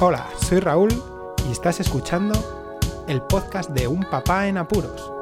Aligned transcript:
Hola, 0.00 0.28
soy 0.36 0.60
Raúl 0.60 0.90
y 1.48 1.50
estás 1.50 1.80
escuchando 1.80 2.32
el 3.08 3.20
podcast 3.20 3.70
de 3.70 3.88
Un 3.88 4.04
Papá 4.04 4.46
en 4.46 4.56
Apuros. 4.56 5.12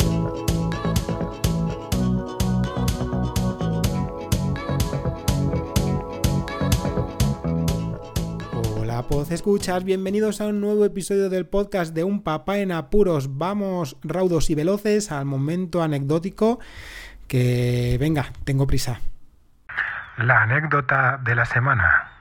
Hola, 8.79 9.03
Poz 9.09 9.31
Escuchas, 9.31 9.83
bienvenidos 9.83 10.43
a 10.43 10.49
un 10.49 10.61
nuevo 10.61 10.85
episodio 10.85 11.31
del 11.31 11.47
podcast 11.47 11.95
de 11.95 12.05
Un 12.05 12.23
Papá 12.23 12.59
en 12.59 12.71
Apuros. 12.71 13.39
Vamos 13.39 13.97
raudos 14.03 14.51
y 14.51 14.55
veloces 14.55 15.11
al 15.11 15.25
momento 15.25 15.83
anecdótico 15.83 16.61
que 17.29 17.97
venga, 17.99 18.27
tengo 18.45 18.67
prisa. 18.67 19.01
La 20.19 20.43
anécdota 20.43 21.19
de 21.25 21.35
la 21.35 21.47
semana. 21.47 22.16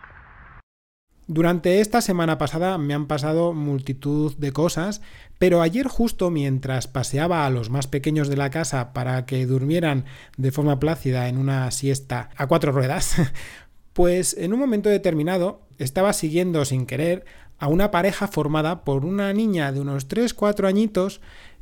Durante 1.27 1.81
esta 1.81 2.01
semana 2.01 2.37
pasada 2.37 2.77
me 2.77 2.93
han 2.93 3.07
pasado 3.07 3.53
multitud 3.53 4.35
de 4.37 4.51
cosas, 4.51 5.01
pero 5.39 5.63
ayer 5.63 5.87
justo 5.87 6.29
mientras 6.29 6.87
paseaba 6.87 7.45
a 7.45 7.49
los 7.49 7.71
más 7.71 7.87
pequeños 7.87 8.27
de 8.27 8.37
la 8.37 8.51
casa 8.51 8.93
para 8.93 9.25
que 9.25 9.47
durmieran 9.47 10.05
de 10.37 10.51
forma 10.51 10.79
plácida 10.79 11.27
en 11.27 11.37
una 11.37 11.71
siesta 11.71 12.29
a 12.37 12.45
cuatro 12.45 12.71
ruedas, 12.71 13.15
pues 13.93 14.35
en 14.37 14.53
un 14.53 14.59
momento 14.59 14.89
determinado 14.89 15.61
estaba 15.79 16.13
siguiendo 16.13 16.63
sin 16.63 16.85
querer 16.85 17.25
a 17.57 17.69
una 17.69 17.89
pareja 17.89 18.27
formada 18.27 18.83
por 18.83 19.03
una 19.03 19.33
niña 19.33 19.71
de 19.71 19.79
unos 19.79 20.07
3-4 20.07 20.67
añitos 20.67 21.21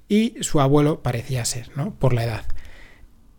y 0.09 0.35
su 0.41 0.59
abuelo 0.59 1.01
parecía 1.01 1.45
ser, 1.45 1.69
¿no? 1.77 1.95
Por 1.95 2.13
la 2.13 2.25
edad. 2.25 2.45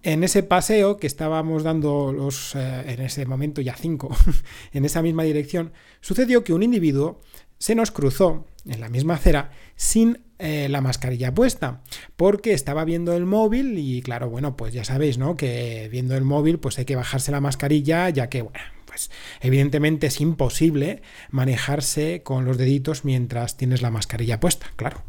En 0.07 0.23
ese 0.23 0.43
paseo 0.43 0.99
que 0.99 1.07
estábamos 1.07 1.63
dando 1.63 2.13
los, 2.13 2.55
eh, 2.55 2.93
en 2.93 3.01
ese 3.01 3.25
momento 3.25 3.63
ya 3.63 3.75
cinco, 3.75 4.15
en 4.73 4.85
esa 4.85 5.01
misma 5.01 5.23
dirección, 5.23 5.73
sucedió 6.03 6.45
que 6.45 6.53
un 6.53 6.63
individuo 6.63 7.23
se 7.57 7.75
nos 7.75 7.91
cruzó 7.91 8.47
en 8.67 8.81
la 8.81 8.91
misma 8.91 9.15
acera 9.15 9.51
sin 9.77 10.21
eh, 10.39 10.69
la 10.69 10.83
mascarilla 10.83 11.33
puesta, 11.33 11.81
porque 12.17 12.53
estaba 12.53 12.85
viendo 12.85 13.15
el 13.15 13.25
móvil 13.25 13.79
y 13.79 14.03
claro, 14.03 14.29
bueno, 14.29 14.59
pues 14.59 14.75
ya 14.75 14.85
sabéis, 14.85 15.17
¿no? 15.17 15.37
Que 15.39 15.89
viendo 15.91 16.15
el 16.19 16.25
móvil 16.25 16.59
pues 16.59 16.79
hay 16.79 16.85
que 16.85 16.97
bajarse 16.97 17.33
la 17.33 17.41
mascarilla, 17.41 18.11
ya 18.11 18.29
que, 18.29 18.43
bueno, 18.43 18.61
pues 18.85 19.11
evidentemente 19.41 20.09
es 20.09 20.21
imposible 20.21 21.01
manejarse 21.31 22.23
con 22.23 22.45
los 22.45 22.59
deditos 22.59 23.07
mientras 23.07 23.57
tienes 23.57 23.81
la 23.81 23.91
mascarilla 23.91 24.39
puesta, 24.39 24.67
claro. 24.77 25.03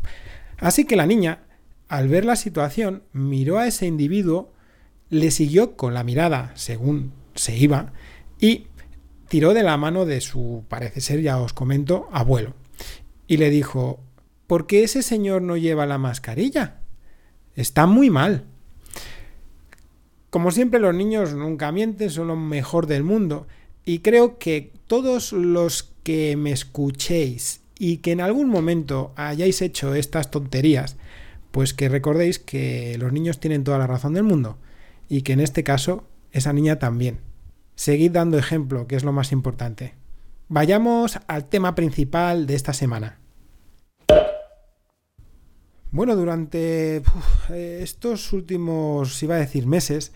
Así 0.57 0.85
que 0.85 0.95
la 0.95 1.05
niña, 1.05 1.43
al 1.89 2.07
ver 2.07 2.23
la 2.23 2.37
situación, 2.37 3.03
miró 3.11 3.59
a 3.59 3.67
ese 3.67 3.87
individuo 3.87 4.54
le 5.09 5.31
siguió 5.31 5.75
con 5.75 5.93
la 5.93 6.03
mirada 6.03 6.51
según 6.55 7.13
se 7.35 7.55
iba 7.57 7.93
y 8.39 8.67
tiró 9.27 9.53
de 9.53 9.63
la 9.63 9.77
mano 9.77 10.05
de 10.05 10.21
su, 10.21 10.63
parece 10.67 11.01
ser, 11.01 11.21
ya 11.21 11.39
os 11.39 11.53
comento, 11.53 12.07
abuelo. 12.11 12.53
Y 13.27 13.37
le 13.37 13.49
dijo, 13.49 13.99
¿por 14.47 14.67
qué 14.67 14.83
ese 14.83 15.01
señor 15.01 15.41
no 15.41 15.57
lleva 15.57 15.85
la 15.85 15.97
mascarilla? 15.97 16.79
Está 17.55 17.85
muy 17.85 18.09
mal. 18.09 18.45
Como 20.29 20.51
siempre 20.51 20.79
los 20.79 20.93
niños 20.93 21.33
nunca 21.33 21.71
mienten, 21.71 22.09
son 22.09 22.27
lo 22.27 22.35
mejor 22.35 22.87
del 22.87 23.03
mundo. 23.03 23.47
Y 23.85 23.99
creo 23.99 24.37
que 24.37 24.73
todos 24.87 25.31
los 25.31 25.93
que 26.03 26.35
me 26.35 26.51
escuchéis 26.51 27.61
y 27.79 27.97
que 27.97 28.11
en 28.11 28.21
algún 28.21 28.49
momento 28.49 29.13
hayáis 29.15 29.61
hecho 29.61 29.95
estas 29.95 30.31
tonterías, 30.31 30.97
pues 31.51 31.73
que 31.73 31.89
recordéis 31.89 32.37
que 32.37 32.97
los 32.99 33.13
niños 33.13 33.39
tienen 33.39 33.63
toda 33.63 33.77
la 33.77 33.87
razón 33.87 34.13
del 34.13 34.23
mundo 34.23 34.57
y 35.09 35.21
que 35.21 35.33
en 35.33 35.39
este 35.39 35.63
caso 35.63 36.07
esa 36.31 36.53
niña 36.53 36.79
también. 36.79 37.19
Seguid 37.75 38.11
dando 38.11 38.37
ejemplo, 38.37 38.87
que 38.87 38.95
es 38.95 39.03
lo 39.03 39.11
más 39.11 39.31
importante. 39.31 39.95
Vayamos 40.47 41.19
al 41.27 41.45
tema 41.45 41.75
principal 41.75 42.45
de 42.47 42.55
esta 42.55 42.73
semana. 42.73 43.19
Bueno, 45.91 46.15
durante 46.15 47.01
estos 47.49 48.33
últimos, 48.33 49.23
iba 49.23 49.35
a 49.35 49.39
decir 49.39 49.65
meses, 49.65 50.11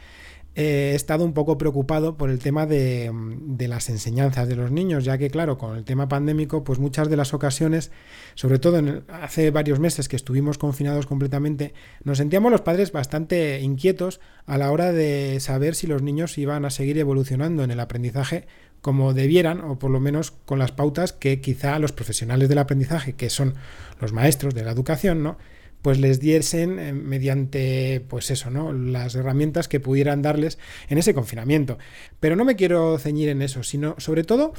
he 0.56 0.96
estado 0.96 1.24
un 1.24 1.34
poco 1.34 1.58
preocupado 1.58 2.18
por 2.18 2.30
el 2.30 2.40
tema 2.40 2.66
de, 2.66 3.12
de, 3.14 3.68
las 3.68 3.90
enseñanzas 3.90 4.48
de 4.48 4.56
los 4.56 4.72
niños, 4.72 5.06
ya 5.06 5.18
que 5.18 5.30
claro, 5.30 5.58
con 5.58 5.78
el 5.78 5.86
tema 5.86 6.10
pandémico, 6.10 6.64
pues 6.64 6.80
muchas 6.80 7.10
de 7.10 7.16
las 7.16 7.34
ocasiones, 7.34 7.92
sobre 8.36 8.60
todo 8.60 8.78
en 8.78 9.04
hace 9.08 9.52
varios 9.52 9.80
meses 9.80 10.10
que 10.10 10.16
estuvimos 10.16 10.58
confinados 10.58 11.06
completamente, 11.06 11.74
nos 12.04 12.18
sentíamos 12.18 12.52
los 12.52 12.62
padres 12.62 12.92
bastante 12.92 13.62
inquietos 13.62 14.20
a 14.46 14.58
la 14.58 14.72
hora 14.72 14.92
de 14.92 15.40
saber 15.40 15.76
si 15.76 15.88
los 15.88 16.02
niños 16.02 16.38
iban 16.38 16.66
a 16.66 16.72
seguir 16.72 16.98
evolucionando 16.98 17.64
en 17.64 17.72
el 17.72 17.80
aprendizaje 17.80 18.48
como 18.81 19.14
debieran, 19.14 19.62
o 19.62 19.78
por 19.78 19.92
lo 19.92 20.00
menos 20.00 20.31
con 20.31 20.60
las 20.60 20.72
pautas 20.72 21.14
que 21.14 21.42
quizá 21.42 21.80
los 21.80 21.92
profesionales 21.92 22.50
del 22.50 22.60
aprendizaje, 22.60 23.14
que 23.14 23.30
son 23.30 23.56
los 24.00 24.14
maestros 24.14 24.56
de 24.56 24.64
la 24.64 24.72
educación, 24.72 25.22
¿no? 25.22 25.38
Pues 25.82 26.00
les 26.00 26.20
diesen 26.20 26.80
eh, 26.80 26.94
mediante 26.94 28.04
pues 28.08 28.32
eso, 28.32 28.50
¿no? 28.50 28.74
las 28.74 29.16
herramientas 29.16 29.68
que 29.68 29.80
pudieran 29.80 30.22
darles 30.22 30.58
en 30.90 30.98
ese 30.98 31.14
confinamiento. 31.14 31.78
Pero 32.20 32.36
no 32.36 32.46
me 32.46 32.56
quiero 32.56 32.98
ceñir 33.00 33.30
en 33.30 33.42
eso, 33.42 33.64
sino 33.64 33.96
sobre 33.98 34.24
todo 34.24 34.54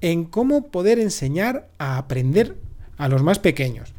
en 0.00 0.24
cómo 0.24 0.70
poder 0.70 0.98
enseñar 0.98 1.68
a 1.78 1.98
aprender 1.98 2.56
a 2.96 3.08
los 3.08 3.22
más 3.22 3.38
pequeños. 3.38 3.92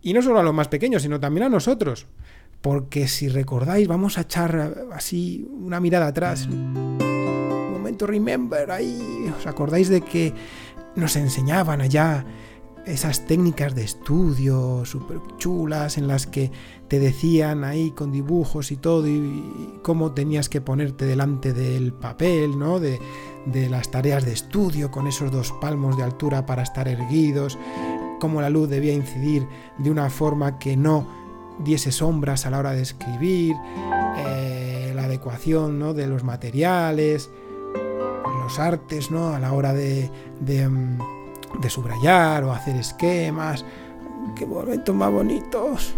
Y 0.00 0.12
no 0.12 0.22
solo 0.22 0.40
a 0.40 0.42
los 0.42 0.54
más 0.54 0.68
pequeños, 0.68 1.02
sino 1.02 1.20
también 1.20 1.46
a 1.46 1.48
nosotros. 1.48 2.06
Porque 2.60 3.08
si 3.08 3.28
recordáis, 3.28 3.88
vamos 3.88 4.18
a 4.18 4.22
echar 4.22 4.86
así 4.92 5.48
una 5.52 5.80
mirada 5.80 6.08
atrás. 6.08 6.46
Un 6.46 7.72
momento, 7.72 8.06
remember, 8.06 8.70
ahí. 8.70 9.30
¿Os 9.38 9.46
acordáis 9.46 9.88
de 9.88 10.00
que 10.00 10.32
nos 10.96 11.16
enseñaban 11.16 11.80
allá 11.80 12.24
esas 12.86 13.26
técnicas 13.26 13.74
de 13.74 13.84
estudio 13.84 14.84
súper 14.84 15.18
chulas 15.38 15.98
en 15.98 16.08
las 16.08 16.26
que 16.26 16.50
te 16.88 16.98
decían 16.98 17.64
ahí 17.64 17.92
con 17.92 18.10
dibujos 18.10 18.72
y 18.72 18.76
todo 18.76 19.06
y, 19.06 19.78
cómo 19.82 20.12
tenías 20.12 20.48
que 20.48 20.60
ponerte 20.60 21.04
delante 21.04 21.52
del 21.52 21.92
papel, 21.92 22.58
¿no? 22.58 22.80
De, 22.80 23.00
de, 23.46 23.68
las 23.68 23.90
tareas 23.90 24.24
de 24.24 24.32
estudio 24.32 24.90
con 24.90 25.06
esos 25.06 25.30
dos 25.30 25.52
palmos 25.60 25.96
de 25.96 26.02
altura 26.02 26.44
para 26.44 26.62
estar 26.62 26.88
erguidos, 26.88 27.58
cómo 28.20 28.40
la 28.40 28.50
luz 28.50 28.68
debía 28.68 28.92
incidir 28.92 29.46
de 29.78 29.90
una 29.90 30.10
forma 30.10 30.58
que 30.58 30.76
no 30.76 31.06
diese 31.60 31.92
sombras 31.92 32.46
a 32.46 32.50
la 32.50 32.58
hora 32.58 32.72
de 32.72 32.82
escribir, 32.82 33.54
eh, 34.16 34.92
la 34.94 35.04
adecuación 35.04 35.78
¿no? 35.78 35.94
de 35.94 36.06
los 36.06 36.24
materiales, 36.24 37.30
los 38.42 38.58
artes, 38.58 39.10
¿no? 39.10 39.28
A 39.28 39.38
la 39.38 39.52
hora 39.52 39.72
de... 39.72 40.10
de 40.40 40.68
de 41.60 41.70
subrayar 41.70 42.44
o 42.44 42.52
hacer 42.52 42.76
esquemas. 42.76 43.64
¡Qué 44.36 44.46
momentos 44.46 44.94
más 44.94 45.10
bonitos! 45.10 45.94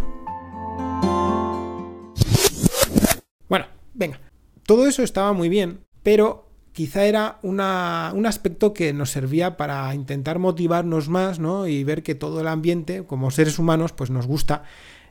Bueno, 3.49 3.67
venga. 3.95 4.21
Todo 4.67 4.87
eso 4.87 5.03
estaba 5.03 5.33
muy 5.33 5.49
bien, 5.49 5.81
pero 6.03 6.49
quizá 6.73 7.05
era 7.05 7.39
una, 7.43 8.13
un 8.15 8.27
aspecto 8.27 8.73
que 8.73 8.93
nos 8.93 9.11
servía 9.11 9.57
para 9.57 9.95
intentar 9.95 10.39
motivarnos 10.39 11.09
más, 11.09 11.39
¿no? 11.39 11.67
Y 11.67 11.85
ver 11.85 12.03
que 12.03 12.15
todo 12.15 12.41
el 12.41 12.49
ambiente, 12.49 13.05
como 13.05 13.31
seres 13.31 13.59
humanos, 13.59 13.93
pues 13.93 14.11
nos 14.11 14.27
gusta 14.27 14.65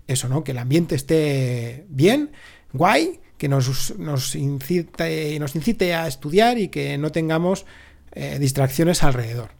eso, 0.07 0.27
¿no? 0.27 0.43
Que 0.43 0.51
el 0.51 0.57
ambiente 0.57 0.95
esté 0.95 1.85
bien, 1.89 2.31
guay, 2.73 3.21
que 3.37 3.47
nos, 3.47 3.97
nos, 3.97 4.35
incite, 4.35 5.37
nos 5.39 5.55
incite 5.55 5.93
a 5.93 6.07
estudiar 6.07 6.57
y 6.57 6.69
que 6.69 6.97
no 6.97 7.11
tengamos 7.11 7.65
eh, 8.13 8.37
distracciones 8.39 9.03
alrededor. 9.03 9.51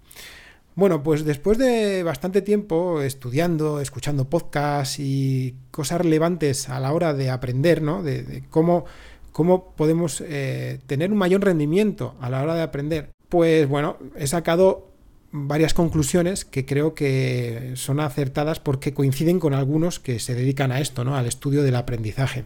Bueno, 0.75 1.03
pues 1.03 1.23
después 1.23 1.57
de 1.57 2.01
bastante 2.01 2.41
tiempo 2.41 3.01
estudiando, 3.01 3.79
escuchando 3.79 4.25
podcasts 4.25 4.99
y 4.99 5.55
cosas 5.69 6.01
relevantes 6.01 6.67
a 6.69 6.79
la 6.79 6.93
hora 6.93 7.13
de 7.13 7.29
aprender, 7.29 7.81
¿no? 7.81 8.01
De, 8.01 8.43
cómo, 8.49 8.85
cómo 9.31 9.73
podemos 9.75 10.23
eh, 10.25 10.79
tener 10.87 11.11
un 11.11 11.17
mayor 11.17 11.43
rendimiento 11.43 12.15
a 12.19 12.29
la 12.29 12.41
hora 12.41 12.55
de 12.55 12.63
aprender, 12.63 13.11
pues 13.29 13.67
bueno, 13.67 13.97
he 14.15 14.25
sacado 14.27 14.89
varias 15.31 15.73
conclusiones 15.73 16.45
que 16.45 16.65
creo 16.65 16.93
que 16.93 17.73
son 17.75 17.99
acertadas 17.99 18.59
porque 18.59 18.93
coinciden 18.93 19.39
con 19.39 19.53
algunos 19.53 19.99
que 19.99 20.19
se 20.19 20.35
dedican 20.35 20.71
a 20.71 20.79
esto, 20.79 21.03
¿no? 21.03 21.15
Al 21.15 21.25
estudio 21.25 21.63
del 21.63 21.75
aprendizaje. 21.75 22.45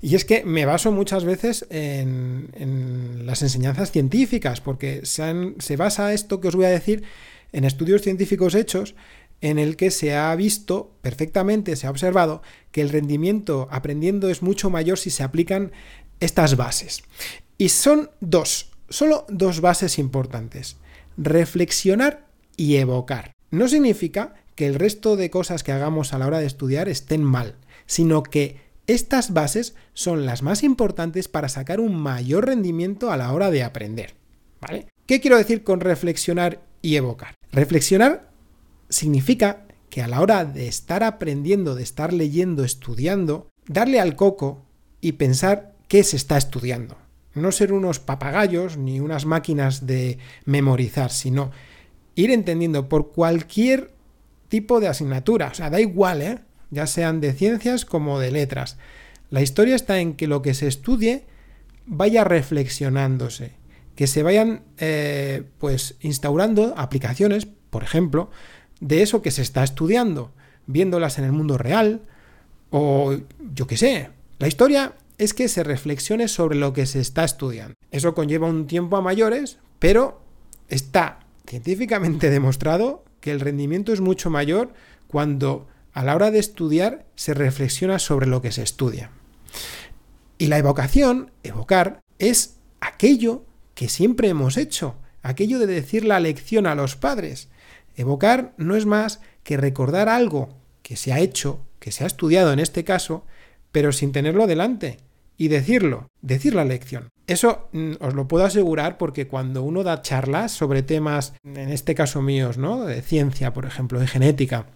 Y 0.00 0.14
es 0.14 0.24
que 0.24 0.44
me 0.44 0.64
baso 0.64 0.92
muchas 0.92 1.24
veces 1.24 1.66
en, 1.70 3.22
las 3.24 3.42
enseñanzas 3.42 3.90
científicas, 3.90 4.60
porque 4.60 5.04
se, 5.04 5.54
se 5.58 5.76
basa 5.76 6.12
esto 6.12 6.40
que 6.40 6.48
os 6.48 6.56
voy 6.56 6.66
a 6.66 6.70
decir 6.70 7.02
en 7.52 7.64
estudios 7.64 8.02
científicos 8.02 8.54
hechos 8.54 8.94
en 9.40 9.58
el 9.58 9.76
que 9.76 9.90
se 9.90 10.16
ha 10.16 10.34
visto 10.34 10.92
perfectamente, 11.00 11.76
se 11.76 11.86
ha 11.86 11.90
observado 11.90 12.42
que 12.72 12.80
el 12.80 12.90
rendimiento 12.90 13.68
aprendiendo 13.70 14.30
es 14.30 14.42
mucho 14.42 14.70
mayor 14.70 14.98
si 14.98 15.10
se 15.10 15.22
aplican 15.22 15.72
estas 16.20 16.56
bases. 16.56 17.02
Y 17.56 17.68
son 17.68 18.10
dos, 18.20 18.70
solo 18.88 19.26
dos 19.28 19.60
bases 19.60 19.98
importantes. 19.98 20.76
Reflexionar 21.16 22.26
y 22.56 22.76
evocar. 22.76 23.32
No 23.50 23.68
significa 23.68 24.34
que 24.54 24.66
el 24.66 24.74
resto 24.74 25.16
de 25.16 25.30
cosas 25.30 25.62
que 25.62 25.72
hagamos 25.72 26.12
a 26.12 26.18
la 26.18 26.26
hora 26.26 26.40
de 26.40 26.46
estudiar 26.46 26.88
estén 26.88 27.22
mal, 27.22 27.54
sino 27.86 28.22
que 28.22 28.67
estas 28.88 29.34
bases 29.34 29.74
son 29.92 30.26
las 30.26 30.42
más 30.42 30.64
importantes 30.64 31.28
para 31.28 31.50
sacar 31.50 31.78
un 31.78 31.94
mayor 31.94 32.46
rendimiento 32.46 33.12
a 33.12 33.18
la 33.18 33.32
hora 33.32 33.50
de 33.50 33.62
aprender. 33.62 34.14
¿Vale? 34.60 34.88
¿Qué 35.06 35.20
quiero 35.20 35.36
decir 35.36 35.62
con 35.62 35.80
reflexionar 35.80 36.62
y 36.82 36.96
evocar? 36.96 37.34
Reflexionar 37.52 38.30
significa 38.88 39.66
que 39.90 40.02
a 40.02 40.08
la 40.08 40.20
hora 40.20 40.44
de 40.44 40.68
estar 40.68 41.04
aprendiendo, 41.04 41.74
de 41.74 41.82
estar 41.82 42.12
leyendo, 42.12 42.64
estudiando, 42.64 43.48
darle 43.66 44.00
al 44.00 44.16
coco 44.16 44.64
y 45.00 45.12
pensar 45.12 45.74
qué 45.86 46.02
se 46.02 46.16
está 46.16 46.38
estudiando. 46.38 46.96
No 47.34 47.52
ser 47.52 47.74
unos 47.74 48.00
papagayos 48.00 48.78
ni 48.78 49.00
unas 49.00 49.26
máquinas 49.26 49.86
de 49.86 50.18
memorizar, 50.46 51.10
sino 51.10 51.50
ir 52.14 52.30
entendiendo 52.30 52.88
por 52.88 53.12
cualquier 53.12 53.92
tipo 54.48 54.80
de 54.80 54.88
asignatura. 54.88 55.48
O 55.48 55.54
sea, 55.54 55.70
da 55.70 55.78
igual, 55.78 56.22
¿eh? 56.22 56.38
Ya 56.70 56.86
sean 56.86 57.20
de 57.20 57.32
ciencias 57.32 57.84
como 57.84 58.20
de 58.20 58.30
letras. 58.30 58.76
La 59.30 59.42
historia 59.42 59.76
está 59.76 60.00
en 60.00 60.14
que 60.14 60.26
lo 60.26 60.42
que 60.42 60.54
se 60.54 60.66
estudie 60.66 61.24
vaya 61.86 62.24
reflexionándose, 62.24 63.52
que 63.94 64.06
se 64.06 64.22
vayan 64.22 64.62
eh, 64.78 65.42
pues 65.58 65.96
instaurando 66.00 66.74
aplicaciones, 66.76 67.46
por 67.46 67.82
ejemplo, 67.82 68.30
de 68.80 69.02
eso 69.02 69.22
que 69.22 69.30
se 69.30 69.42
está 69.42 69.64
estudiando, 69.64 70.32
viéndolas 70.66 71.18
en 71.18 71.24
el 71.24 71.32
mundo 71.32 71.58
real, 71.58 72.02
o 72.70 73.16
yo 73.54 73.66
qué 73.66 73.76
sé. 73.76 74.10
La 74.38 74.48
historia 74.48 74.94
es 75.18 75.34
que 75.34 75.48
se 75.48 75.64
reflexione 75.64 76.28
sobre 76.28 76.56
lo 76.56 76.72
que 76.72 76.86
se 76.86 77.00
está 77.00 77.24
estudiando. 77.24 77.74
Eso 77.90 78.14
conlleva 78.14 78.46
un 78.46 78.66
tiempo 78.66 78.96
a 78.96 79.02
mayores, 79.02 79.58
pero 79.78 80.20
está 80.68 81.20
científicamente 81.46 82.30
demostrado 82.30 83.04
que 83.20 83.32
el 83.32 83.40
rendimiento 83.40 83.92
es 83.92 84.00
mucho 84.00 84.30
mayor 84.30 84.72
cuando 85.08 85.66
a 85.92 86.04
la 86.04 86.14
hora 86.14 86.30
de 86.30 86.38
estudiar 86.38 87.06
se 87.16 87.34
reflexiona 87.34 87.98
sobre 87.98 88.26
lo 88.26 88.42
que 88.42 88.52
se 88.52 88.62
estudia. 88.62 89.10
Y 90.38 90.46
la 90.46 90.58
evocación, 90.58 91.32
evocar, 91.42 92.00
es 92.18 92.56
aquello 92.80 93.44
que 93.74 93.88
siempre 93.88 94.28
hemos 94.28 94.56
hecho, 94.56 94.96
aquello 95.22 95.58
de 95.58 95.66
decir 95.66 96.04
la 96.04 96.20
lección 96.20 96.66
a 96.66 96.74
los 96.74 96.96
padres. 96.96 97.48
Evocar 97.96 98.54
no 98.56 98.76
es 98.76 98.86
más 98.86 99.20
que 99.42 99.56
recordar 99.56 100.08
algo 100.08 100.50
que 100.82 100.96
se 100.96 101.12
ha 101.12 101.20
hecho, 101.20 101.60
que 101.80 101.92
se 101.92 102.04
ha 102.04 102.06
estudiado 102.06 102.52
en 102.52 102.60
este 102.60 102.84
caso, 102.84 103.24
pero 103.72 103.92
sin 103.92 104.12
tenerlo 104.12 104.46
delante 104.46 104.98
y 105.36 105.48
decirlo, 105.48 106.08
decir 106.20 106.54
la 106.54 106.64
lección. 106.64 107.08
Eso 107.26 107.68
mm, 107.72 107.92
os 108.00 108.14
lo 108.14 108.26
puedo 108.26 108.44
asegurar 108.44 108.98
porque 108.98 109.28
cuando 109.28 109.62
uno 109.62 109.84
da 109.84 110.02
charlas 110.02 110.52
sobre 110.52 110.82
temas, 110.82 111.34
en 111.44 111.70
este 111.70 111.94
caso 111.94 112.22
míos, 112.22 112.58
¿no? 112.58 112.84
De 112.84 113.02
ciencia, 113.02 113.52
por 113.52 113.66
ejemplo, 113.66 114.00
de 114.00 114.06
genética, 114.06 114.66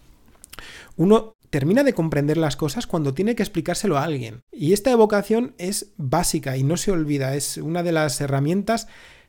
uno 0.96 1.34
termina 1.50 1.84
de 1.84 1.92
comprender 1.92 2.38
las 2.38 2.56
cosas 2.56 2.86
cuando 2.86 3.12
tiene 3.12 3.34
que 3.34 3.42
explicárselo 3.42 3.98
a 3.98 4.04
alguien. 4.04 4.42
Y 4.50 4.72
esta 4.72 4.90
evocación 4.90 5.54
es 5.58 5.92
básica 5.98 6.56
y 6.56 6.62
no 6.62 6.76
se 6.76 6.92
olvida, 6.92 7.36
es 7.36 7.58
una 7.58 7.82
de 7.82 7.92
las 7.92 8.20
herramientas 8.20 8.88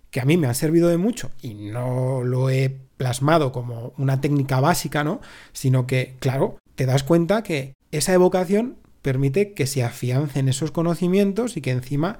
que 0.09 0.21
a 0.21 0.25
mí 0.25 0.37
me 0.37 0.47
han 0.47 0.55
servido 0.55 0.89
de 0.89 0.97
mucho 0.97 1.31
y 1.41 1.53
no 1.53 2.23
lo 2.23 2.49
he 2.49 2.77
plasmado 2.97 3.51
como 3.51 3.93
una 3.97 4.21
técnica 4.21 4.59
básica, 4.59 5.03
¿no? 5.03 5.19
Sino 5.51 5.85
que, 5.85 6.15
claro, 6.19 6.59
te 6.75 6.85
das 6.85 7.03
cuenta 7.03 7.43
que 7.43 7.73
esa 7.91 8.13
evocación 8.13 8.77
permite 9.01 9.53
que 9.53 9.67
se 9.67 9.83
afiancen 9.83 10.47
esos 10.47 10.71
conocimientos 10.71 11.57
y 11.57 11.61
que 11.61 11.71
encima 11.71 12.19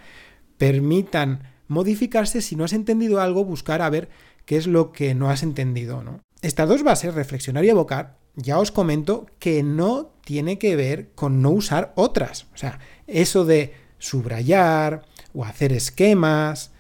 permitan 0.58 1.44
modificarse 1.68 2.42
si 2.42 2.56
no 2.56 2.66
has 2.66 2.74
entendido 2.74 3.22
algo, 3.22 3.46
buscar 3.46 3.82
a 3.82 3.90
ver 3.90 4.10
qué 4.46 4.58
es 4.58 4.68
lo 4.68 4.92
que 4.92 5.16
no 5.16 5.30
has 5.30 5.44
entendido, 5.44 6.04
¿no? 6.04 6.20
Estas 6.44 6.68
dos 6.68 6.84
bases, 6.84 7.16
reflexionar 7.16 7.64
y 7.64 7.70
evocar, 7.70 8.18
ya 8.36 8.60
os 8.60 8.70
comento 8.70 9.28
que 9.40 9.64
no 9.64 10.12
tiene 10.26 10.60
que 10.60 10.76
ver 10.76 11.12
con 11.16 11.42
no 11.42 11.52
usar 11.52 11.94
otras. 11.96 12.48
O 12.54 12.58
sea, 12.58 12.80
eso 13.08 13.46
de 13.46 13.74
subrayar 13.98 15.04
o 15.34 15.46
hacer 15.46 15.72
esquemas, 15.72 16.74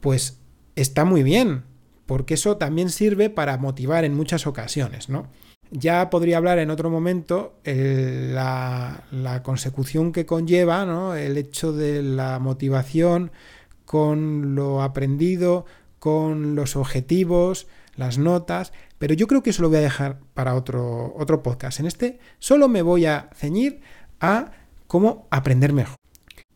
pues 0.00 0.38
está 0.74 1.04
muy 1.04 1.22
bien, 1.22 1.64
porque 2.06 2.32
eso 2.32 2.56
también 2.56 2.88
sirve 2.88 3.28
para 3.28 3.58
motivar 3.58 4.06
en 4.06 4.14
muchas 4.14 4.46
ocasiones, 4.46 5.10
¿no? 5.10 5.28
Ya 5.70 6.08
podría 6.08 6.38
hablar 6.38 6.58
en 6.58 6.70
otro 6.70 6.88
momento 6.88 7.60
la, 7.64 9.04
la, 9.12 9.42
consecución 9.42 10.12
que 10.12 10.24
conlleva, 10.24 10.86
¿no? 10.86 11.14
El 11.14 11.36
hecho 11.36 11.74
de 11.74 12.02
la 12.02 12.38
motivación 12.38 13.32
con 13.84 14.54
lo 14.54 14.82
aprendido, 14.82 15.66
con 15.98 16.54
los 16.54 16.74
objetivos, 16.74 17.68
las 17.96 18.18
notas, 18.18 18.72
pero 19.00 19.14
yo 19.14 19.26
creo 19.26 19.42
que 19.42 19.48
eso 19.48 19.62
lo 19.62 19.70
voy 19.70 19.78
a 19.78 19.80
dejar 19.80 20.20
para 20.34 20.54
otro, 20.54 21.14
otro 21.16 21.42
podcast. 21.42 21.80
En 21.80 21.86
este 21.86 22.18
solo 22.38 22.68
me 22.68 22.82
voy 22.82 23.06
a 23.06 23.30
ceñir 23.34 23.80
a 24.20 24.52
cómo 24.86 25.26
aprender 25.30 25.72
mejor. 25.72 25.96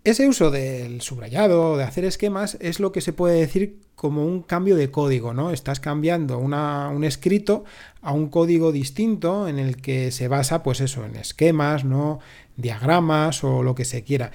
Ese 0.04 0.28
uso 0.28 0.50
del 0.50 1.00
subrayado, 1.00 1.78
de 1.78 1.84
hacer 1.84 2.04
esquemas, 2.04 2.58
es 2.60 2.80
lo 2.80 2.92
que 2.92 3.00
se 3.00 3.14
puede 3.14 3.40
decir 3.40 3.80
como 3.94 4.26
un 4.26 4.42
cambio 4.42 4.76
de 4.76 4.90
código, 4.90 5.32
¿no? 5.32 5.52
Estás 5.52 5.80
cambiando 5.80 6.36
un 6.36 7.04
escrito 7.04 7.64
a 8.02 8.12
un 8.12 8.28
código 8.28 8.72
distinto 8.72 9.48
en 9.48 9.58
el 9.58 9.80
que 9.80 10.10
se 10.10 10.28
basa, 10.28 10.62
pues 10.62 10.82
eso, 10.82 11.06
en 11.06 11.16
esquemas, 11.16 11.86
¿no? 11.86 12.20
Diagramas 12.58 13.42
o 13.42 13.62
lo 13.62 13.74
que 13.74 13.86
se 13.86 14.02
quiera. 14.02 14.32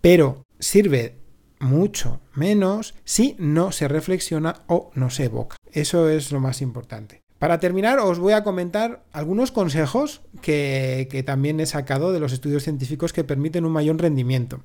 Pero 0.00 0.42
sirve 0.58 1.16
mucho 1.60 2.20
menos 2.32 2.94
si 3.04 3.36
no 3.38 3.72
se 3.72 3.88
reflexiona 3.88 4.62
o 4.68 4.90
no 4.94 5.10
se 5.10 5.24
evoca. 5.24 5.56
Eso 5.70 6.08
es 6.08 6.32
lo 6.32 6.40
más 6.40 6.62
importante. 6.62 7.21
Para 7.42 7.58
terminar, 7.58 7.98
os 7.98 8.20
voy 8.20 8.34
a 8.34 8.44
comentar 8.44 9.02
algunos 9.10 9.50
consejos 9.50 10.20
que, 10.42 11.24
también 11.26 11.58
he 11.58 11.66
sacado 11.66 12.12
de 12.12 12.20
los 12.20 12.32
estudios 12.32 12.62
científicos 12.62 13.12
que 13.12 13.24
permiten 13.24 13.64
un 13.64 13.72
mayor 13.72 14.00
rendimiento. 14.00 14.62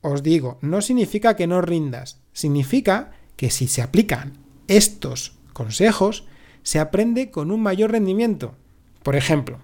Os 0.00 0.24
digo, 0.24 0.58
no 0.60 0.80
significa 0.80 1.36
que 1.36 1.46
no 1.46 1.60
rindas, 1.60 2.18
significa 2.32 3.12
que 3.36 3.48
si 3.50 3.68
se 3.68 3.80
aplican 3.80 4.32
estos 4.66 5.36
consejos, 5.52 6.24
se 6.64 6.80
aprende 6.80 7.30
con 7.30 7.52
un 7.52 7.62
mayor 7.62 7.92
rendimiento. 7.92 8.56
Por 9.04 9.14
ejemplo, 9.14 9.60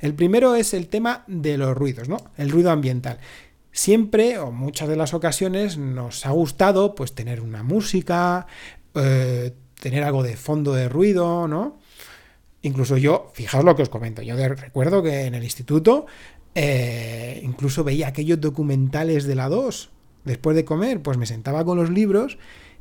el 0.00 0.14
primero 0.14 0.56
es 0.56 0.74
el 0.74 0.88
tema 0.88 1.22
de 1.28 1.58
los 1.58 1.76
ruidos, 1.76 2.08
¿no? 2.08 2.16
El 2.36 2.50
ruido 2.50 2.72
ambiental. 2.72 3.20
Siempre 3.70 4.40
o 4.40 4.50
muchas 4.50 4.88
de 4.88 4.96
las 4.96 5.14
ocasiones 5.14 5.78
nos 5.78 6.26
ha 6.26 6.30
gustado 6.32 6.96
pues 6.96 7.14
tener 7.14 7.40
una 7.40 7.62
música, 7.62 8.48
eh, 8.96 9.54
tener 9.80 10.02
algo 10.02 10.24
de 10.24 10.36
fondo 10.36 10.74
de 10.74 10.88
ruido, 10.88 11.46
¿no? 11.46 11.78
Incluso 12.62 12.96
yo, 12.96 13.30
fijaos 13.32 13.64
lo 13.64 13.74
que 13.74 13.82
os 13.82 13.88
comento, 13.88 14.22
yo 14.22 14.36
recuerdo 14.36 15.02
que 15.02 15.24
en 15.24 15.34
el 15.34 15.44
instituto 15.44 16.06
eh, 16.54 17.40
incluso 17.42 17.84
veía 17.84 18.08
aquellos 18.08 18.40
documentales 18.40 19.24
de 19.24 19.34
la 19.34 19.48
2 19.48 19.90
después 20.24 20.56
de 20.56 20.64
comer, 20.64 21.00
pues 21.00 21.16
me 21.16 21.26
sentaba 21.26 21.64
con 21.64 21.78
los 21.78 21.90
libros 21.90 22.38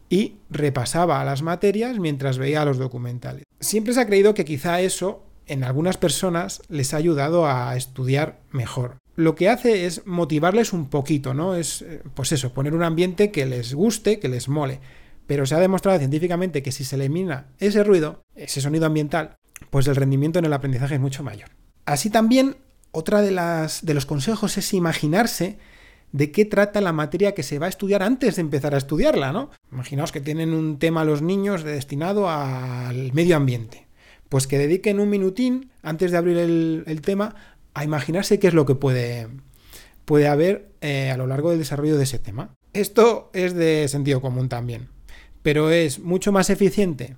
y 0.09 0.37
repasaba 0.49 1.23
las 1.23 1.43
materias 1.43 1.99
mientras 1.99 2.37
veía 2.37 2.65
los 2.65 2.77
documentales. 2.77 3.43
Siempre 3.59 3.93
se 3.93 4.01
ha 4.01 4.07
creído 4.07 4.33
que 4.33 4.45
quizá 4.45 4.81
eso 4.81 5.23
en 5.45 5.63
algunas 5.63 5.97
personas 5.97 6.61
les 6.69 6.93
ha 6.93 6.97
ayudado 6.97 7.47
a 7.47 7.75
estudiar 7.75 8.39
mejor. 8.51 8.97
Lo 9.15 9.35
que 9.35 9.49
hace 9.49 9.85
es 9.85 10.05
motivarles 10.05 10.73
un 10.73 10.89
poquito, 10.89 11.33
¿no? 11.33 11.55
Es, 11.55 11.81
eh, 11.81 12.01
pues 12.13 12.31
eso, 12.31 12.53
poner 12.53 12.73
un 12.73 12.83
ambiente 12.83 13.31
que 13.31 13.45
les 13.45 13.73
guste, 13.73 14.19
que 14.19 14.29
les 14.29 14.47
mole. 14.47 14.79
Pero 15.27 15.45
se 15.45 15.55
ha 15.55 15.59
demostrado 15.59 15.99
científicamente 15.99 16.63
que 16.63 16.71
si 16.71 16.83
se 16.83 16.95
elimina 16.95 17.47
ese 17.59 17.83
ruido, 17.83 18.21
ese 18.35 18.61
sonido 18.61 18.85
ambiental, 18.85 19.35
pues 19.69 19.87
el 19.87 19.95
rendimiento 19.95 20.39
en 20.39 20.45
el 20.45 20.53
aprendizaje 20.53 20.95
es 20.95 21.01
mucho 21.01 21.23
mayor. 21.23 21.49
Así 21.85 22.09
también, 22.09 22.57
otra 22.91 23.21
de, 23.21 23.31
las, 23.31 23.85
de 23.85 23.93
los 23.93 24.05
consejos 24.05 24.57
es 24.57 24.73
imaginarse 24.73 25.57
de 26.11 26.31
qué 26.31 26.45
trata 26.45 26.81
la 26.81 26.93
materia 26.93 27.33
que 27.33 27.43
se 27.43 27.59
va 27.59 27.67
a 27.67 27.69
estudiar 27.69 28.01
antes 28.01 28.35
de 28.35 28.41
empezar 28.41 28.73
a 28.73 28.77
estudiarla, 28.77 29.31
¿no? 29.31 29.51
Imaginaos 29.71 30.11
que 30.11 30.21
tienen 30.21 30.53
un 30.53 30.79
tema 30.79 31.05
los 31.05 31.21
niños 31.21 31.63
destinado 31.63 32.29
al 32.29 33.13
medio 33.13 33.35
ambiente. 33.35 33.87
Pues 34.27 34.47
que 34.47 34.57
dediquen 34.57 34.99
un 34.99 35.09
minutín 35.09 35.71
antes 35.81 36.11
de 36.11 36.17
abrir 36.17 36.37
el, 36.37 37.01
tema 37.03 37.35
a 37.73 37.83
imaginarse 37.83 38.39
qué 38.39 38.47
es 38.47 38.53
lo 38.53 38.65
que 38.65 38.75
puede, 38.75 39.27
puede 40.05 40.27
haber 40.27 40.71
eh, 40.81 41.11
a 41.11 41.17
lo 41.17 41.27
largo 41.27 41.49
del 41.49 41.59
desarrollo 41.59 41.97
de 41.97 42.03
ese 42.03 42.19
tema. 42.19 42.55
Esto 42.73 43.31
es 43.33 43.53
de 43.53 43.87
sentido 43.87 44.21
común 44.21 44.49
también, 44.49 44.89
pero 45.41 45.71
es 45.71 45.99
mucho 45.99 46.31
más 46.31 46.49
eficiente 46.49 47.17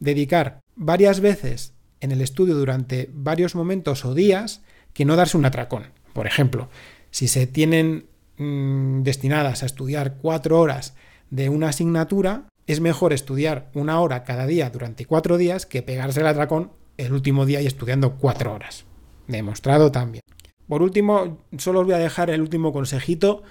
dedicar 0.00 0.60
varias 0.74 1.20
veces 1.20 1.75
en 2.06 2.12
el 2.12 2.22
estudio 2.22 2.54
durante 2.54 3.10
varios 3.12 3.54
momentos 3.54 4.04
o 4.04 4.14
días 4.14 4.62
que 4.94 5.04
no 5.04 5.16
darse 5.16 5.36
un 5.36 5.44
atracón. 5.44 5.88
Por 6.14 6.26
ejemplo, 6.26 6.70
si 7.10 7.28
se 7.28 7.46
tienen 7.46 8.06
mm, 8.38 9.02
destinadas 9.02 9.62
a 9.62 9.66
estudiar 9.66 10.14
cuatro 10.22 10.58
horas 10.58 10.94
de 11.30 11.50
una 11.50 11.68
asignatura, 11.68 12.44
es 12.66 12.80
mejor 12.80 13.12
estudiar 13.12 13.70
una 13.74 14.00
hora 14.00 14.24
cada 14.24 14.46
día 14.46 14.70
durante 14.70 15.04
cuatro 15.04 15.36
días 15.36 15.66
que 15.66 15.82
pegarse 15.82 16.20
el 16.20 16.26
atracón 16.26 16.72
el 16.96 17.12
último 17.12 17.44
día 17.44 17.60
y 17.60 17.66
estudiando 17.66 18.14
cuatro 18.14 18.54
horas. 18.54 18.86
Demostrado 19.26 19.92
también. 19.92 20.22
Por 20.68 20.82
último, 20.82 21.38
solo 21.58 21.80
os 21.80 21.86
voy 21.86 21.94
a 21.94 21.98
dejar 21.98 22.30
el 22.30 22.40
último 22.40 22.72
consejito, 22.72 23.42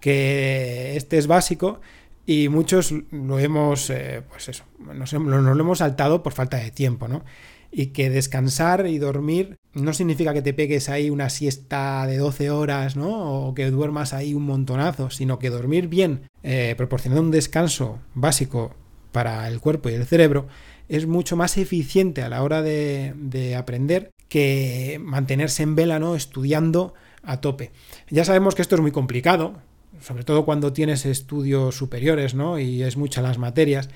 que 0.00 0.96
este 0.96 1.18
es 1.18 1.26
básico 1.26 1.80
y 2.26 2.48
muchos 2.48 2.92
lo 3.10 3.38
hemos, 3.38 3.90
eh, 3.90 4.22
pues 4.28 4.48
eso, 4.48 4.64
nos, 4.78 5.12
lo 5.12 5.60
hemos 5.60 5.78
saltado 5.78 6.22
por 6.22 6.32
falta 6.32 6.58
de 6.58 6.70
tiempo, 6.70 7.08
¿no? 7.08 7.24
Y 7.72 7.86
que 7.86 8.10
descansar 8.10 8.86
y 8.86 8.98
dormir 8.98 9.56
no 9.72 9.92
significa 9.92 10.34
que 10.34 10.42
te 10.42 10.54
pegues 10.54 10.88
ahí 10.88 11.10
una 11.10 11.30
siesta 11.30 12.06
de 12.06 12.18
12 12.18 12.50
horas, 12.50 12.96
¿no? 12.96 13.46
O 13.46 13.54
que 13.54 13.70
duermas 13.70 14.12
ahí 14.12 14.34
un 14.34 14.44
montonazo, 14.44 15.10
sino 15.10 15.38
que 15.38 15.50
dormir 15.50 15.88
bien, 15.88 16.28
eh, 16.42 16.74
proporcionando 16.76 17.22
un 17.22 17.30
descanso 17.30 17.98
básico 18.14 18.74
para 19.12 19.46
el 19.48 19.60
cuerpo 19.60 19.88
y 19.88 19.94
el 19.94 20.06
cerebro, 20.06 20.48
es 20.88 21.06
mucho 21.06 21.36
más 21.36 21.56
eficiente 21.56 22.22
a 22.22 22.28
la 22.28 22.42
hora 22.42 22.62
de, 22.62 23.14
de 23.16 23.54
aprender 23.54 24.10
que 24.28 25.00
mantenerse 25.00 25.62
en 25.62 25.76
vela, 25.76 25.98
¿no? 25.98 26.16
Estudiando 26.16 26.94
a 27.22 27.40
tope. 27.40 27.70
Ya 28.08 28.24
sabemos 28.24 28.54
que 28.54 28.62
esto 28.62 28.74
es 28.74 28.80
muy 28.80 28.92
complicado, 28.92 29.60
sobre 30.00 30.24
todo 30.24 30.44
cuando 30.44 30.72
tienes 30.72 31.06
estudios 31.06 31.76
superiores, 31.76 32.34
¿no? 32.34 32.58
Y 32.58 32.82
es 32.82 32.96
muchas 32.96 33.22
las 33.22 33.38
materias. 33.38 33.88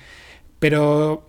Pero 0.59 1.27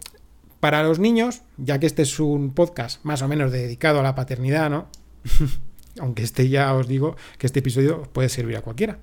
para 0.61 0.83
los 0.83 0.99
niños, 0.99 1.43
ya 1.57 1.79
que 1.79 1.87
este 1.87 2.03
es 2.03 2.19
un 2.19 2.53
podcast 2.53 3.05
más 3.05 3.23
o 3.23 3.29
menos 3.29 3.53
dedicado 3.53 4.01
a 4.01 4.03
la 4.03 4.15
paternidad, 4.15 4.71
¿no? 4.71 4.89
Aunque 5.99 6.23
este 6.23 6.49
ya 6.49 6.75
os 6.75 6.89
digo 6.89 7.17
que 7.39 7.47
este 7.47 7.61
episodio 7.61 8.03
puede 8.13 8.29
servir 8.29 8.57
a 8.57 8.63
cualquiera. 8.63 8.99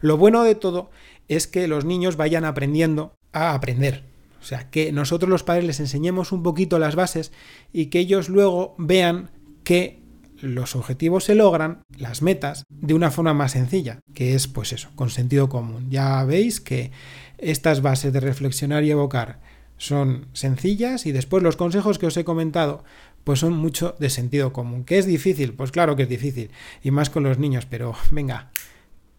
Lo 0.00 0.16
bueno 0.16 0.44
de 0.44 0.54
todo 0.54 0.90
es 1.28 1.46
que 1.46 1.68
los 1.68 1.84
niños 1.84 2.16
vayan 2.16 2.44
aprendiendo 2.44 3.14
a 3.32 3.54
aprender. 3.54 4.04
O 4.40 4.44
sea, 4.44 4.70
que 4.70 4.92
nosotros 4.92 5.28
los 5.28 5.42
padres 5.42 5.64
les 5.64 5.80
enseñemos 5.80 6.32
un 6.32 6.42
poquito 6.42 6.78
las 6.78 6.94
bases 6.94 7.32
y 7.72 7.86
que 7.86 7.98
ellos 7.98 8.28
luego 8.28 8.74
vean 8.78 9.30
que 9.64 10.00
los 10.40 10.76
objetivos 10.76 11.24
se 11.24 11.34
logran, 11.34 11.82
las 11.96 12.22
metas, 12.22 12.64
de 12.70 12.94
una 12.94 13.10
forma 13.10 13.34
más 13.34 13.52
sencilla, 13.52 14.00
que 14.14 14.34
es 14.34 14.46
pues 14.46 14.72
eso, 14.72 14.88
con 14.94 15.10
sentido 15.10 15.48
común. 15.48 15.90
Ya 15.90 16.24
veis 16.24 16.60
que 16.60 16.92
estas 17.38 17.82
bases 17.82 18.12
de 18.12 18.20
reflexionar 18.20 18.84
y 18.84 18.90
evocar 18.90 19.40
son 19.78 20.26
sencillas 20.34 21.06
y 21.06 21.12
después 21.12 21.42
los 21.42 21.56
consejos 21.56 21.98
que 21.98 22.06
os 22.06 22.16
he 22.16 22.24
comentado 22.24 22.84
pues 23.24 23.40
son 23.40 23.52
mucho 23.52 23.94
de 23.98 24.10
sentido 24.10 24.52
común. 24.52 24.84
¿Que 24.84 24.98
es 24.98 25.06
difícil? 25.06 25.52
Pues 25.52 25.70
claro 25.70 25.96
que 25.96 26.04
es 26.04 26.08
difícil, 26.08 26.50
y 26.82 26.90
más 26.90 27.10
con 27.10 27.24
los 27.24 27.38
niños, 27.38 27.66
pero 27.66 27.94
venga, 28.10 28.50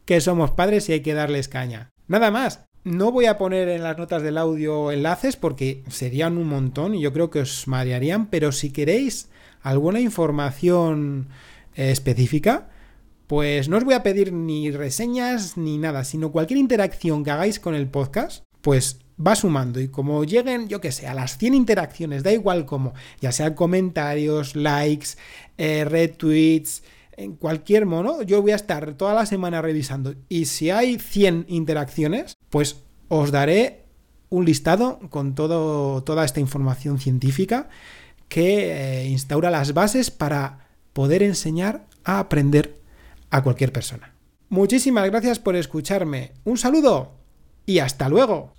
que 0.06 0.20
somos 0.22 0.52
padres 0.52 0.90
y 0.90 0.94
hay 0.94 1.02
que 1.02 1.14
darles 1.14 1.48
caña. 1.48 1.90
Nada 2.08 2.32
más, 2.32 2.66
no 2.84 3.12
voy 3.12 3.28
a 3.28 3.38
poner 3.38 3.70
en 3.70 3.84
las 3.84 3.98
notas 3.98 4.24
del 4.24 4.40
audio 4.40 4.92
enlaces 4.92 5.36
porque 5.36 5.84
serían 5.90 6.38
un 6.38 6.48
montón 6.48 6.96
y 6.96 7.02
yo 7.02 7.14
creo 7.14 7.30
que 7.30 7.42
os 7.42 7.68
marearían, 7.68 8.28
pero 8.28 8.52
si 8.52 8.72
queréis 8.72 9.30
alguna 9.62 10.00
información 10.00 11.28
eh, 11.76 11.92
específica, 11.92 12.70
pues 13.28 13.70
no 13.70 13.78
os 13.78 13.84
voy 13.84 13.94
a 13.94 14.02
pedir 14.02 14.34
ni 14.34 14.72
reseñas 14.72 15.56
ni 15.56 15.78
nada, 15.78 16.04
sino 16.04 16.32
cualquier 16.32 16.58
interacción 16.58 17.24
que 17.24 17.30
hagáis 17.30 17.60
con 17.60 17.76
el 17.76 17.88
podcast, 17.88 18.44
pues 18.62 19.02
va 19.26 19.36
sumando 19.36 19.80
y 19.80 19.90
como 19.90 20.24
lleguen, 20.24 20.68
yo 20.68 20.82
que 20.82 20.92
sé, 20.92 21.08
a 21.08 21.14
las 21.14 21.38
100 21.38 21.54
interacciones, 21.54 22.24
da 22.24 22.32
igual 22.32 22.66
cómo, 22.66 22.94
ya 23.22 23.32
sean 23.32 23.54
comentarios, 23.54 24.56
likes, 24.56 25.10
eh, 25.58 25.86
retweets, 25.86 26.84
en 27.18 27.36
cualquier 27.36 27.86
mono, 27.86 28.22
yo 28.22 28.42
voy 28.42 28.52
a 28.52 28.56
estar 28.56 28.94
toda 28.94 29.14
la 29.14 29.26
semana 29.26 29.62
revisando 29.62 30.16
y 30.30 30.46
si 30.46 30.70
hay 30.70 30.98
100 30.98 31.46
interacciones, 31.50 32.38
pues 32.50 32.78
os 33.10 33.32
daré 33.32 33.84
un 34.30 34.46
listado 34.46 35.00
con 35.10 35.36
todo, 35.36 36.02
toda 36.04 36.24
esta 36.24 36.40
información 36.40 36.98
científica 37.00 37.68
que 38.30 39.02
eh, 39.02 39.08
instaura 39.08 39.52
las 39.52 39.74
bases 39.74 40.12
para 40.12 40.70
poder 40.94 41.22
enseñar 41.24 41.88
a 42.06 42.20
aprender 42.20 42.80
a 43.32 43.44
cualquier 43.44 43.74
persona. 43.74 44.14
Muchísimas 44.48 45.10
gracias 45.10 45.40
por 45.40 45.56
escucharme. 45.56 46.32
Un 46.46 46.58
saludo 46.58 47.16
y 47.66 47.80
hasta 47.80 48.08
luego. 48.08 48.54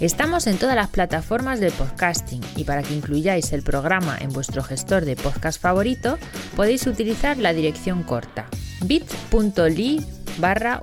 Estamos 0.00 0.48
en 0.48 0.58
todas 0.58 0.74
las 0.74 0.88
plataformas 0.88 1.60
de 1.60 1.70
podcasting 1.70 2.40
y 2.56 2.64
para 2.64 2.82
que 2.82 2.96
incluyáis 2.96 3.52
el 3.52 3.62
programa 3.62 4.18
en 4.20 4.30
vuestro 4.30 4.64
gestor 4.64 5.04
de 5.04 5.14
podcast 5.14 5.62
favorito 5.62 6.18
podéis 6.56 6.88
utilizar 6.88 7.38
la 7.38 7.52
dirección 7.52 8.02
corta 8.02 8.48
bit.ly 8.80 10.04
barra. 10.38 10.82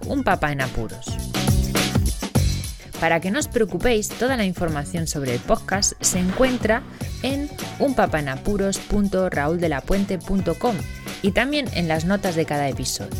Para 3.00 3.22
que 3.22 3.32
no 3.32 3.39
os 3.39 3.48
preocupéis, 3.48 4.10
toda 4.10 4.36
la 4.36 4.44
información 4.46 5.08
sobre 5.08 5.34
el 5.34 5.39
podcast 5.39 5.94
se 6.01 6.20
encuentra 6.20 6.84
en 7.24 7.50
unpapaenapuros.rauldelapuente.com 7.79 10.75
y 11.22 11.32
también 11.32 11.70
en 11.74 11.88
las 11.88 12.03
notas 12.06 12.36
de 12.36 12.46
cada 12.46 12.68
episodio. 12.68 13.15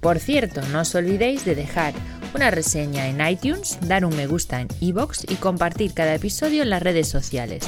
Por 0.00 0.18
cierto, 0.18 0.62
no 0.72 0.80
os 0.80 0.94
olvidéis 0.94 1.44
de 1.44 1.54
dejar 1.54 1.92
una 2.34 2.50
reseña 2.50 3.06
en 3.06 3.26
iTunes, 3.26 3.78
dar 3.82 4.04
un 4.04 4.16
me 4.16 4.26
gusta 4.26 4.60
en 4.60 4.68
iBox 4.80 5.24
y 5.30 5.36
compartir 5.36 5.94
cada 5.94 6.14
episodio 6.14 6.62
en 6.62 6.70
las 6.70 6.82
redes 6.82 7.08
sociales. 7.08 7.64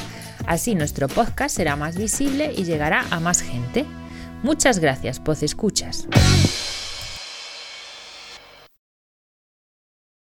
Así 0.47 0.75
nuestro 0.75 1.09
podcast 1.09 1.57
será 1.57 1.77
más 1.77 1.97
visible 1.97 2.53
y 2.57 2.65
llegará 2.65 3.05
a 3.11 3.21
más 3.21 3.43
gente. 3.43 3.85
Muchas 4.43 4.79
gracias, 4.79 5.21
Poz 5.21 5.43
Escuchas. 5.43 6.07